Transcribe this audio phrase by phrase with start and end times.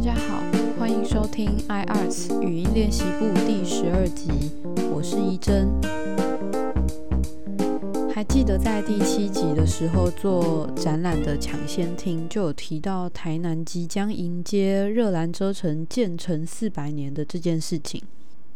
[0.00, 0.42] 大家好，
[0.78, 4.50] 欢迎收听 iArts 语音练习部第十二集，
[4.90, 5.68] 我是怡珍。
[8.10, 18.02] 还记得在第七集的时候做展览的抢先听，就有提到台南即将迎接热兰遮城建成四百年的这件事情。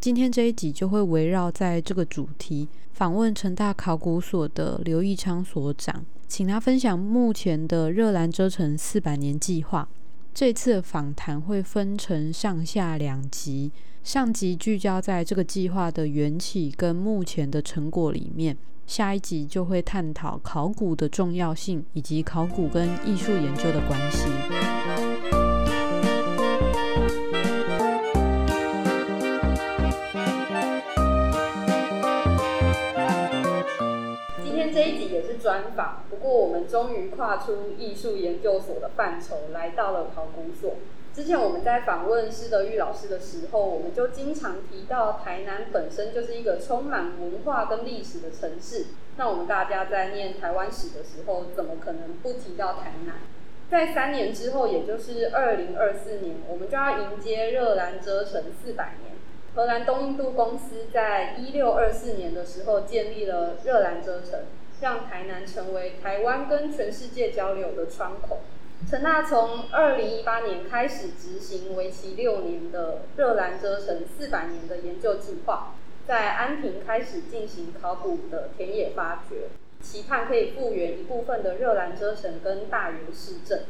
[0.01, 9.87] 今天这一集就会围绕在这个主题，访问成大考古所的刘义昌所长，请他分享目前的热兰遮城四百年计划。
[10.35, 13.71] 这次访谈会分成上下两集，
[14.03, 25.54] 上集聚焦在这个计划的缘起跟目前的成果里面，下一集就会探讨考古的重要性以及考古跟艺术研究的关系。
[35.15, 40.75] 也是专访，不过我们终于跨出艺术研究所的范畴，来到了考古所。
[41.13, 48.87] 之前我们在访问施德玉老师的时候，我们就经常提到台南本身就是一个充满文化跟历史的城市。
[49.15, 53.15] 那我们大家在念台湾史的时候，怎么可能不提到台南？
[53.71, 59.15] 在三年之后，也就是二零二四年，我们就要迎接热兰遮城四百年。
[59.55, 64.41] 荷兰东印度公司在一六二四年的时候建立了热兰遮城，
[64.81, 68.39] 让台南成为台湾跟全世界交流的窗口。
[68.89, 79.47] 成大从二零一八年开始执行为期六年的热兰遮城四百年的研究计划，在安平开始进行考古的田野发掘，
[79.81, 83.63] 期盼可以复原一部分的热兰遮城跟大园市镇。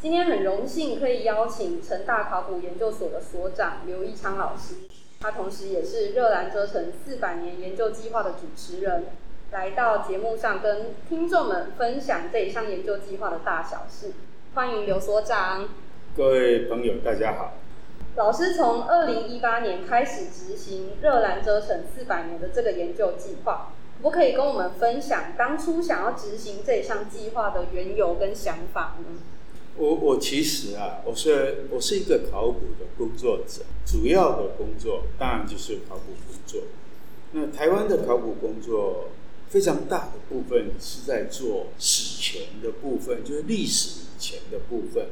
[0.00, 4.74] 今天很荣幸可以邀请成大考古研究所的所长刘义昌老师。
[5.20, 9.04] 他同时也是热兰遮城四百年研究计划的主持人，
[9.52, 14.12] 来到节目上跟听众们分享这一项研究计划的大小事。
[14.54, 15.68] 欢迎刘所长。
[16.16, 17.52] 各位朋友，大家好。
[18.16, 29.20] 老师从二零一八年开始执行热兰遮城四百年的这个研究计划，可不可以跟我们分享当初想要执行这一项计划的缘由跟想法呢？
[29.76, 36.62] 我我其实啊，我是我是一个考古的工作者，主要的工作当然就是考古工作。
[37.32, 39.08] 那台湾的考古工作
[39.52, 45.08] 非常大的部分是在做史前的部分，就是历史以前的部分。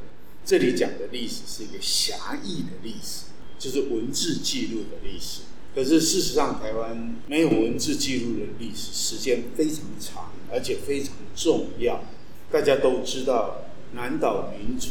[0.47, 3.27] 这里讲的历史是一个狭义的历史，
[3.59, 5.43] 就是文字记录的历史。
[5.75, 12.03] 可是事实上，台湾没有文字记录的历史时间非常长，而且非常重要。
[12.51, 13.67] 大家都知道。
[13.93, 14.89] 南岛民族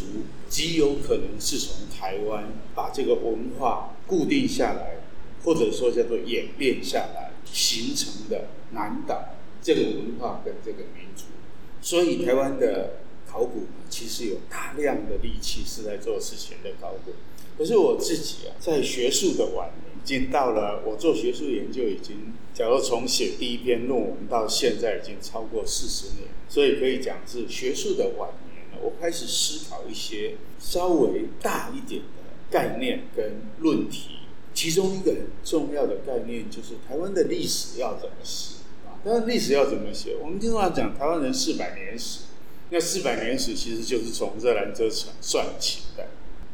[0.49, 4.97] 极有可能是从台湾把这个文化固定下来，
[5.41, 11.25] 或者说叫做演变下来形成的南岛这个文化跟这个民族。
[11.81, 17.13] 所以台湾的考古其实有大量的力气是在做事情的考古。
[17.57, 28.79] 可是我自己啊，在学术的晚年，已经到了我做学术研究已经，假如从写第一篇论文到现在已经超过四十年，所以可以讲是学术的晚年了。
[28.81, 34.19] 我开始思考一些稍微大一点的概念跟论题，
[34.53, 38.55] 其中一个很重要的概念就是台湾的历史要怎么写
[38.99, 39.05] 啊？
[39.05, 40.15] 台湾历史要怎么写？
[40.21, 42.21] 我们经常讲台湾人四百年史，
[42.69, 46.07] 那四百年史其实就是从热兰遮城算起的。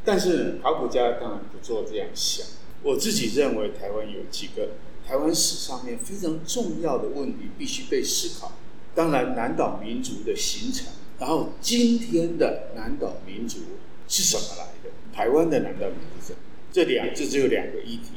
[0.03, 2.45] 但是考古家当然不做这样想。
[2.83, 4.69] 我自己认为台湾有几个
[5.07, 8.53] 台湾史上面非常重要的问题必须被思考。
[8.93, 10.87] 当然，南岛民族的形成。
[11.17, 13.59] 然后今天的南岛民族
[14.07, 14.91] 是什么来的？
[15.13, 16.33] 台湾的南岛民族，
[16.71, 18.11] 这两这只有两个议题。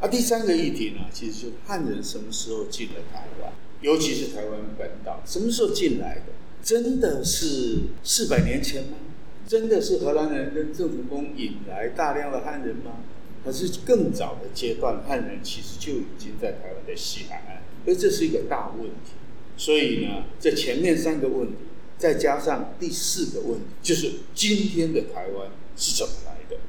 [0.00, 6.32] 啊，第三个议题呢，其实就是汉人什么时候进了台湾，尤其是台湾本岛什么时候进来的？
[6.62, 8.96] 真的是四百年前吗？
[9.46, 13.02] 真的是荷兰人跟郑成功引来大量的汉人吗？
[13.44, 17.62] 还是更早的阶段，汉人其实就已经在台湾的西海岸？
[17.84, 19.12] 所以这是一个大问题。
[19.56, 21.54] 所以呢，这前面三个问题。
[21.96, 26.60] 再加上第四个问题，就是今天的台湾是怎么来的？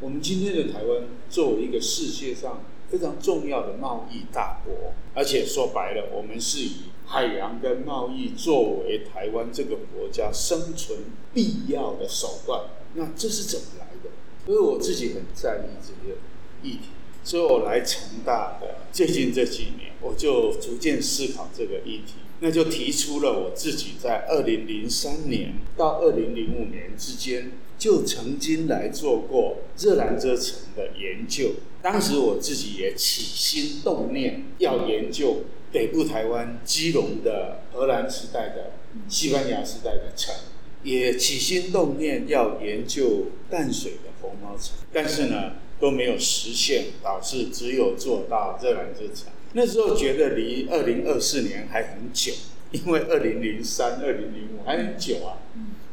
[0.00, 6.72] 我们今天的台湾作为一个世界上非常重要的贸易大国，而且说白了，我们是以
[7.06, 10.98] 海洋跟贸易作为台湾这个国家生存
[11.32, 12.62] 必要的手段。
[12.94, 14.10] 那这是怎么来的？
[14.44, 16.16] 所以我自己很在意这个
[16.62, 16.88] 议题，
[17.22, 22.14] 所以我来成大的最近这几年，我就逐渐思考这个议题。
[22.42, 31.50] 那就提出了我自己在二零零三年到二零零五年之间，就曾经来做过热兰遮城的研究。
[31.82, 38.72] 当时我自己也起心动念要研究北部台湾基隆的荷兰时代的、
[39.08, 40.34] 西班牙时代的城，
[40.82, 49.28] 也起心动念要研究淡水的红毛城，但是呢都没有实现，导致只有做到热兰遮城。
[49.54, 52.32] 那时候觉得离二零二四年还很久，
[52.72, 55.38] 因为二零零三、二零零五还很久啊。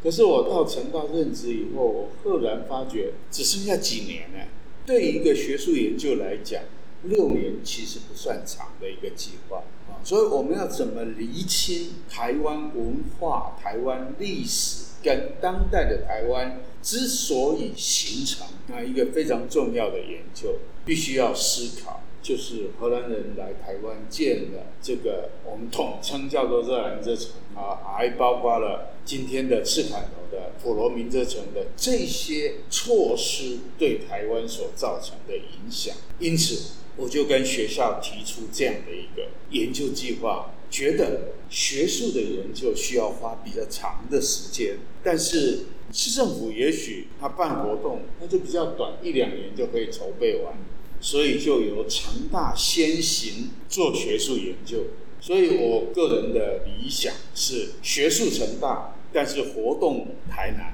[0.03, 4.39] 可是我到成大任职以后，我赫然发觉只剩下几年呢。
[4.87, 6.63] 对一个学术研究来讲，
[7.03, 9.57] 六年其实不算长的一个计划
[9.89, 9.99] 啊。
[10.01, 20.55] 所以我们要怎么厘清台湾文化、台湾历史跟当代的台湾之所以形成啊一个非常重要的研究，
[20.85, 22.01] 必须要思考。
[22.21, 30.26] 就是荷兰人来台湾建的这个，我们统称叫做热兰遮城啊，还包括了今天的赤坎楼
[30.67, 35.95] 普罗民遮城的这些措施对台湾所造成的影响。
[36.19, 50.53] 因此，我就跟学校提出这样的一个研究计划，觉得学术的研究需要花比较长的时间，但是市政府也许他办活动，那就比较短，一两年就可以筹备完。
[50.99, 54.79] 所以就由成大先行做学术研究，
[55.21, 60.73] 所以我个人的理想是学术成大，但是活动台南，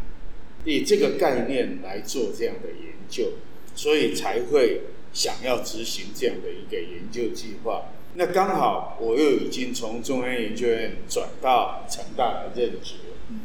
[0.66, 3.34] 以这个概念来做这样的研究，
[3.76, 4.82] 所以才会
[5.14, 7.86] 想要执行这样的一个研究计划。
[8.16, 12.96] 那刚好我又已经从中央研究院转到成大来任职，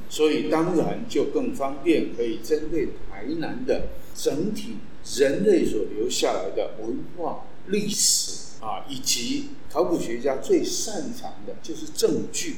[0.08, 4.76] 所以当然就更方便，可以针对台南的整体。
[5.17, 12.56] 人类所留下来的文化历史啊，以及考古学家最擅长的就是证据，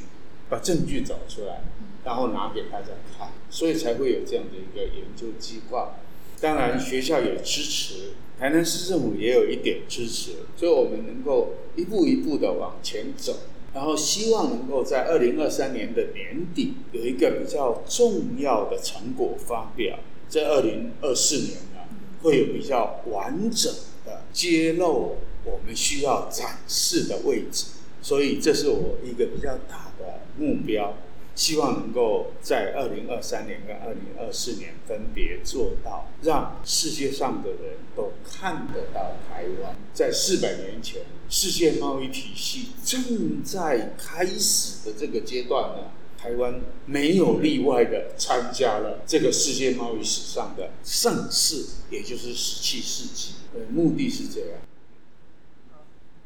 [0.49, 1.61] 把证据找出来，
[2.05, 5.97] 然后拿给大家看，所以才会有这样的一个研究计划。
[6.41, 13.37] 当然，学校也支持，台南市政府也有一点支持，所以我们能够一步一步的往前走，
[13.75, 19.99] 然后希望能够在二零二三年的年底有一个比较重要的成果发表，
[20.29, 21.81] 在二零二四年呢。
[22.23, 23.73] 会有比较完整
[24.05, 27.69] 的揭露我们需要展示的位置，
[28.03, 30.99] 所以这是我一个比较大的目标，
[31.41, 41.01] 希望能够在二零二三年跟二零二四年分别做到，让世界上的人都看得到台湾在四百年前
[41.31, 45.93] 世界贸易体系正在开始的这个阶段呢。
[46.19, 53.33] 台湾没有例外的参加了这个世界贸易史上的盛世，也就是十七世纪。
[53.55, 54.61] 呃，目的是这样。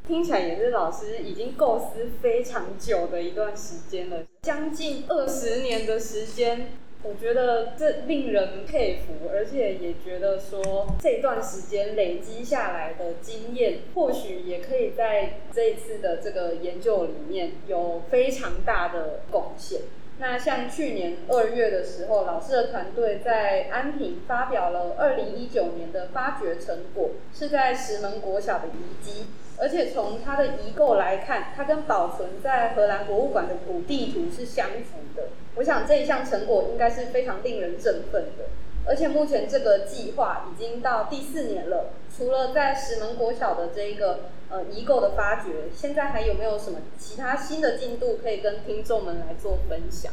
[0.07, 6.73] 听起来也是老师已经构思非常久的一段时间了，将近二十年的时间。
[7.03, 19.83] 我觉得这令人佩服，而且也觉得说这段时间累积下来的经验，或许也可以在这一次的这个研究里面有非常大的贡献。
[20.19, 29.27] 那像去年二月的时候，老师的团队在安平发表了二零一九年的发掘成果，是在石门国小的遗迹。
[29.57, 35.29] 而且从它的遗构来看，它跟保存在荷兰博物馆的古地图是相符的。
[35.57, 38.47] 我想这一项成果应该是非常令人振奋的。
[38.87, 50.13] 而且目前这个计划已经到第四年了，除了在石门国小的这一个呃遗构的发掘，现在还有没有什么其他新的进度可以跟听众们来做分享？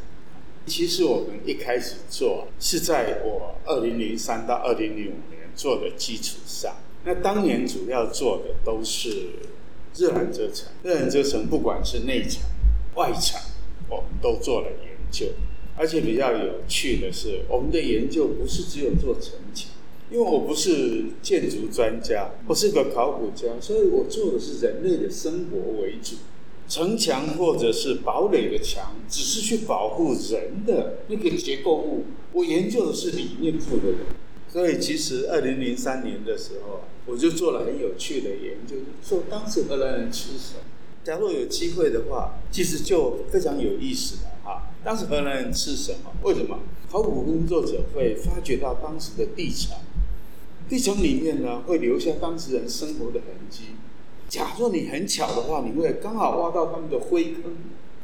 [0.68, 6.76] 其实我们一开始做是在我二零零三到二零零五年做的基础上。
[7.04, 9.34] 那当年主要做的都是
[9.96, 12.44] 热兰遮城，热兰遮城不管是内城、
[12.94, 13.42] 外城，
[13.90, 15.26] 我们都做了研究。
[15.78, 19.70] 而且比较有趣的是，我们的研究不是只有做城墙，
[20.12, 26.18] 因为我不是建筑专家，我是个考古家，所以我做的是人类的生活为主。
[26.68, 34.00] 城墙或者是堡垒的墙，只是去保护人的那个结构物，我研究的是里面住的人。
[34.48, 40.64] 所以其实二零零三年的时候，我就做了很有趣的研究，说当时荷兰人吃什么。
[41.04, 44.31] 假如有机会的话，其实就非常有意思了。
[44.84, 46.12] 当时荷兰人吃什么？
[46.24, 46.60] 为什么？
[46.92, 49.78] 考古工作者会发掘到当时的地层，
[50.68, 53.76] 地层里面呢会留下当时人生活的痕迹。
[54.28, 57.44] 假若你很巧的话，你会刚好挖到他们的灰坑。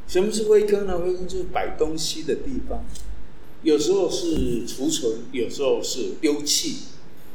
[0.07, 1.00] 什么是灰坑呢？
[1.00, 2.86] 灰坑就是摆东西的地方。
[3.63, 6.84] 有时候是储存，有时候是丢弃。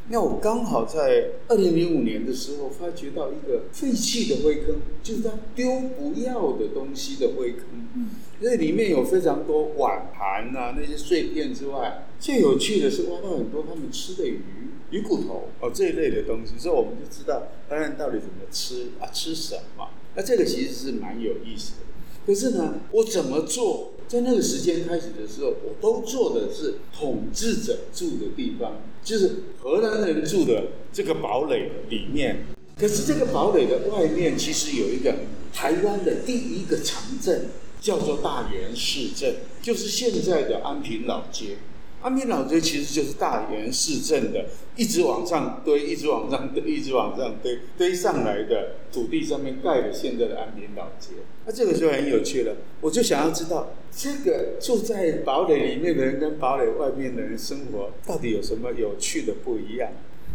[0.08, 7.64] 那我刚好在二零零五年的时候发掘到一个废弃的灰坑，就是他丢不要的东西的灰坑。
[7.94, 8.08] 嗯，
[8.42, 14.42] 那里面有非常多碗盘啊那些碎片之外，最有趣的是挖到很多他们吃的鱼、
[14.90, 19.88] 鱼骨头哦这一类的东西，所以我们就知道当然到底怎么吃啊，吃什么。
[20.16, 21.76] 那这个其实是蛮有意思的。
[22.26, 23.92] 可是呢，我怎么做？
[24.08, 29.30] 在那个时间开始的时候，我都做的是统治者住的地方，就是
[29.60, 32.44] 荷兰人住的这个堡垒里面。
[32.78, 35.14] 可是这个堡垒的外面其实有一个
[35.52, 37.46] 台湾的第一个城镇，
[37.82, 41.56] 叫做大园市镇，就是现在的安平老街。
[42.00, 44.46] 安平老街其实就是大园市镇的，
[44.76, 51.10] 一直往上堆，一直往上堆，一直往上堆，堆上来的土地上面盖的现在的安平老街。
[51.44, 59.90] 那这个就很有趣了，我就想要知道，这个住在堡垒里面的人跟堡垒外面的人生活到底有什么有趣的不一样？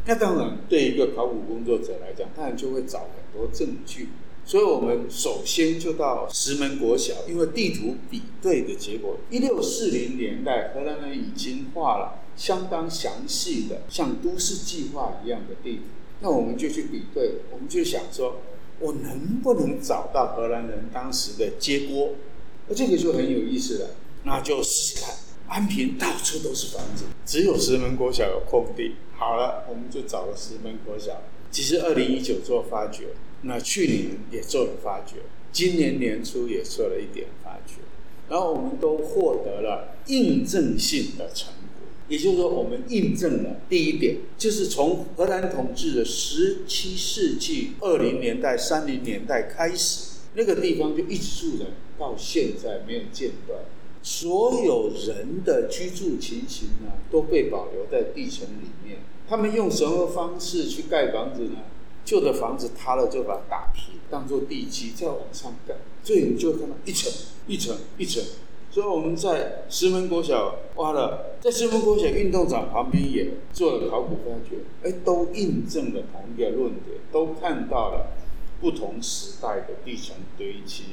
[0.06, 4.10] 那当然，对一个考古工作者来讲，当然就会找很多证据。
[4.48, 15.82] 所以我们首先就到石门国小，因为地图比对的结果，一六四零年代荷兰人已经画了相当详细的像都市计划一样的地图。
[16.22, 18.38] 那我们就去比对，我们就想说，
[18.80, 22.12] 我能不能找到荷兰人当时的街锅？
[22.70, 23.89] 那这个就很有意思了。
[24.24, 25.13] 那就试试看，
[25.50, 28.96] 安平到处都是房子，只有石门国小有空地。
[29.18, 31.22] 好了，我们就找了石门国小。
[31.51, 33.10] 其实二零一九做发掘。
[33.44, 35.17] 那去年也做了发掘，
[35.51, 37.82] 今年年初也做了一点发掘，
[38.29, 41.88] 然后我们都获得了印证性的成果。
[42.10, 51.67] 也就是说，我们印证了第一点，就是从荷兰统治的十七世纪二零年代、三零年代开始，那个地方就一直住人，
[52.00, 53.60] 到现在没有间断。
[54.01, 59.00] 所有人的居住情形呢，都被保留在地层里面。
[59.27, 61.58] 他们用什么方式去盖房子呢？
[62.08, 65.76] 旧的房子塌了，就把它打平，当做地基，再往上盖。
[66.02, 67.12] 所以你就看到一层
[67.48, 68.24] 一层一层。
[68.72, 78.14] 所以我们在石门国小挖了，在石门国小运动场旁边也做了考古发掘，哎，都印证了同一个论点，都看到了
[78.62, 80.84] 不同时代的地层堆积。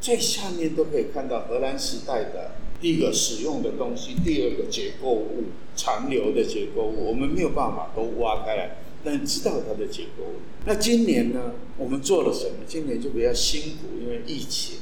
[0.00, 5.44] 在下面都可以看到荷兰时代的第一个使用的东西，第二个结构物
[5.76, 8.76] 残留的结构物，我们没有办法都挖开来。
[9.04, 10.24] 但知道它的结构。
[10.64, 11.52] 那今年呢？
[11.76, 12.54] 我们做了什么？
[12.66, 14.78] 今年就比较辛苦，因为疫情。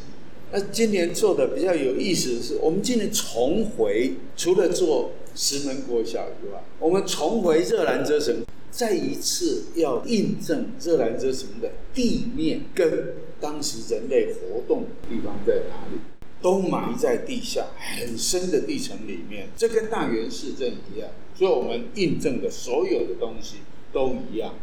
[0.53, 15.99] 那今年做的比较有意思的是，我们今年重回，除了做石门国小以外，我们重回热兰遮城，再一次要印证热兰遮城的地面跟当时人类活动的地方在哪里，
[16.43, 19.49] 都埋在地下很深的地层里面。
[19.57, 23.57] 这跟大元市镇一样，所以我们印证的所有的东西。
[23.93, 24.55] 都一样，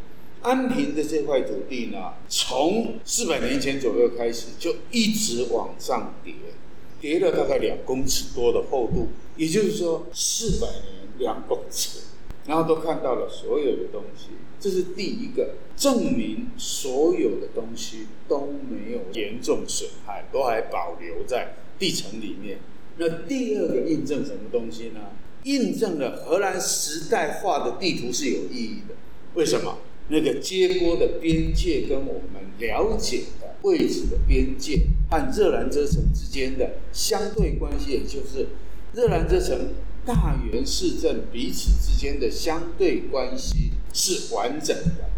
[0.42, 6.34] 安平的这块土地呢，从四百年前左右开始就一直往上叠，
[7.00, 12.00] 叠了大概两公尺多的厚度，也就是说四百年两公尺，
[12.48, 22.60] 然后都看到了所有的东西，这是第一个证明所有的东西都没有严重损害，都还保留在地层里面。
[22.98, 25.00] 那第二个印证什么东西呢？
[25.44, 28.96] 印证了荷兰时代画的地图是有意义的。
[29.36, 29.78] 为什么
[30.10, 38.48] 那个接锅的边界跟我们了解的位置的边界和热兰遮城之间的相对关系，也就是
[38.94, 39.74] 热兰遮城
[40.06, 45.10] 大元市镇彼此之间的相对关系是完整的，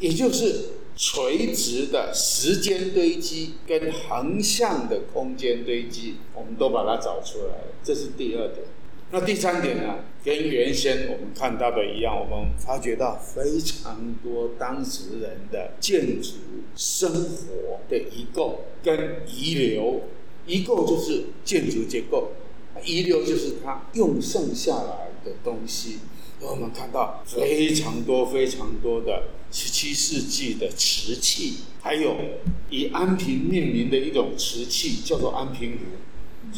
[0.00, 7.74] 也就是垂直的时间堆积跟横向的空间堆积，我们都把它找出来了。
[7.84, 8.66] 这是第二点。
[9.14, 16.30] 那第三点呢，跟原先我们看到的一样，我们发觉到非常多当时人的建筑
[16.74, 20.04] 生活的遗构跟遗留，
[20.46, 22.32] 遗构就是建筑结构，
[22.82, 25.98] 遗留就是它用剩下来的东西。
[26.40, 32.16] 我们看到非常多非常多的十七世纪的瓷器，还有
[32.70, 35.78] 以安平命名的一种瓷器，叫做安平壶，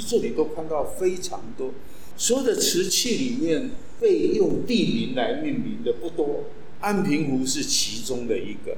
[0.07, 1.73] 这里都看到非常多。
[2.17, 6.45] 所有的瓷器里面被用地名来命名的不多，
[6.81, 8.77] 安平湖是其中的一个。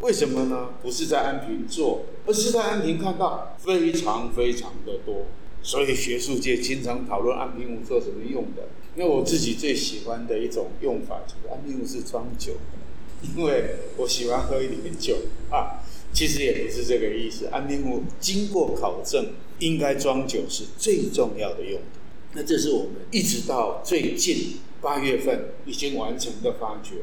[0.00, 0.70] 为什么呢？
[0.82, 5.26] 不是在安平做，而是在安平看到非常非常的多。
[5.62, 8.68] 所以学术界经常讨论安平湖做什么用的。
[8.96, 15.16] 因为我自己最喜欢的一种用法就是安平湖是装酒的，因为我喜欢喝一点酒
[15.50, 15.82] 啊。
[16.12, 21.98] 其实也不是这个意思，安平湖经过考证，应该装酒是最重要的用途。
[22.34, 26.96] 那这是我们一直到最近八月份已经完成的发掘。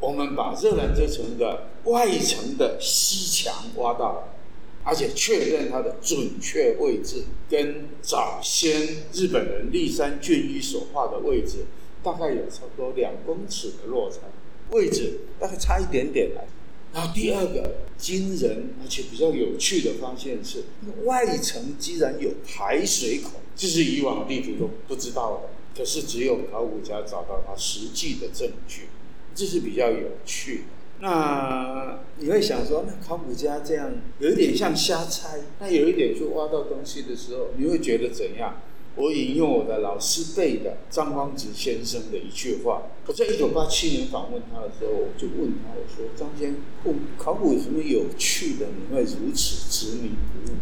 [0.00, 4.34] 我们把热兰遮城的外层的西墙挖到了，
[4.82, 11.66] 而且确认它的准确位置跟早先日本人立山俊一所画的位置
[12.02, 14.22] 大概有差不多两公尺的落差，
[14.72, 16.44] 位置大概差一点点来。
[16.92, 20.64] 然后第二个惊人而且比较有趣的发现是，
[21.04, 25.48] 外层居然有排水孔，这是以往地图都不知道的。
[25.74, 28.88] 可是只有考古家找到它实际的证据，
[29.34, 30.62] 这是比较有趣的。
[31.00, 38.60] 那你会想说，那考古家这样有一点像瞎猜，那有一点去挖到东西的时候，你会觉得怎样？
[38.94, 42.82] 我引用我的老师辈的张光直先生的一句话。
[43.06, 46.54] 我在一九八七年访问他的时候，我就问他，我说：“张先
[46.84, 48.66] 生，考古有什么有趣的？
[48.66, 50.56] 你会如此执迷不悟？”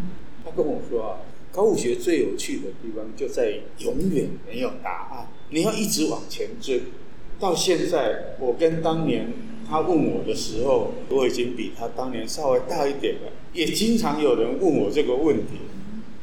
[0.46, 1.18] 他跟我说啊，
[1.52, 6.82] 考古学最有趣的地方就在永远没有答案，你要一直往前追。
[7.40, 9.32] 到现在，我跟当年
[9.68, 15.58] 他问我的时候，我已经比他当年稍微大一点了，也经常有人问我这个问题。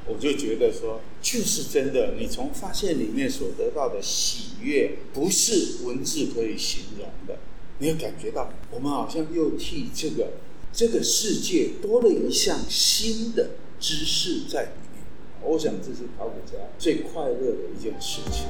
[0.06, 2.14] 我就觉得说，就是真的。
[2.18, 7.40] 你从发现里面所得到的喜悦，不是文字可以形容的。
[7.80, 10.34] 你会感觉到，我们好像又替这个
[10.72, 14.72] 这个世界多了一项新的知识在。
[15.50, 18.46] 我想，这是考古家最快乐的一件事情。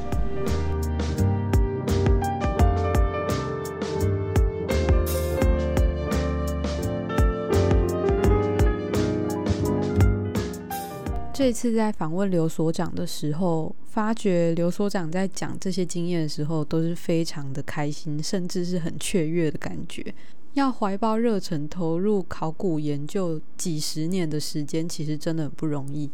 [11.32, 20.04] 这次在访问刘所长的时候，发觉刘所长在讲这些经验的时候，都是非常的开心，甚至是很雀跃的感觉。
[20.56, 26.10] 要怀抱热忱投入考古研究几十年的时间，其实真的很不容易。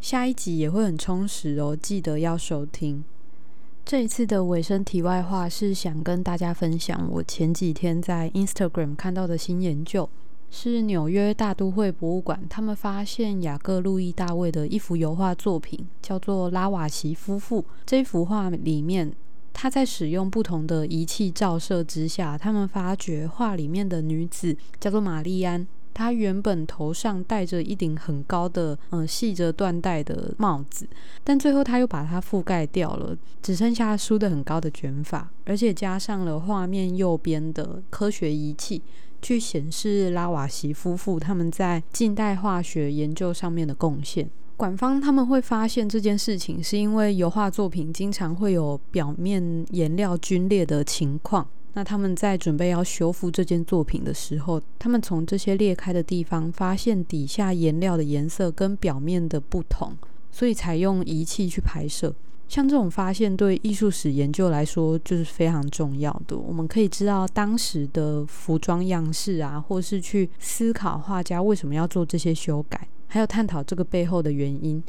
[0.00, 3.04] 下一集也会很充实哦，记得要收听。
[3.84, 10.08] 这一次的尾声题外话是想跟大家分享我前几天在 Instagram 看到的新研究。
[10.50, 17.62] 是纽约大都会博物馆，他们发现雅各·路易·大卫的一幅油画作品，叫做《拉瓦奇夫妇》。
[17.86, 19.12] 这幅画里面，
[19.52, 25.66] 他在使用不同的仪器照射之下，他们发觉画里面的女子叫做玛丽安。
[25.92, 30.86] 他原本头上戴着一顶很高的、嗯系着缎带的帽子，
[31.24, 38.82] 但最后他又把它覆盖掉了，只剩下梳得很高的卷发，而且加上了画面右边的科学仪器。
[39.22, 44.30] 去显示拉瓦锡夫妇他们在近代化学研究上面的贡献。
[44.56, 51.46] 馆方他们会发现这件事情，是因为油画作品经常会有表面颜料皲裂的情况。
[51.74, 59.96] 那他们在准备要修复这件作品的时候，他们从这些裂开的地方发现底下颜料的颜色跟表面的不同，
[60.32, 62.14] 所以才用仪器去拍摄。
[62.48, 66.36] 像这种发现对艺术史研究来说就是非常重要的。
[66.36, 74.82] 我们可以知道当时的服装样式啊，或是去思考画家为什么要做这些修改，还有探讨这个背后的原因。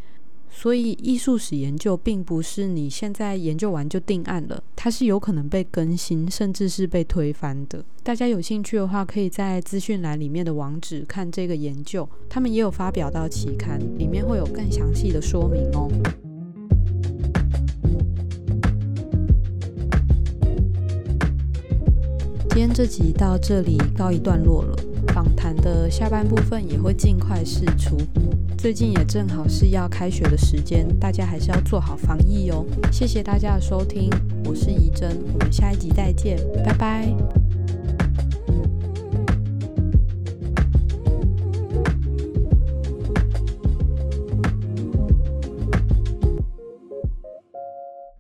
[0.54, 7.84] 所以艺术史研究并不是你现在研究完就定案了，它是有可能被更新，甚至是被推翻的。
[8.04, 15.90] 大家有兴趣的话，可以在资讯栏里面的网址看这个研究，他们也有发表到期刊，里面会有更详细的说明哦。
[22.50, 24.76] 今天这集到这里告一段落了，
[25.08, 27.98] 访谈的下半部分也会尽快释出。
[28.62, 32.64] 最近也正好是要开学的时间，大家还是要做好防疫哦。
[32.92, 34.08] 谢谢大家的收听，
[34.46, 37.12] 我是怡珍，我们下一集再见，拜拜。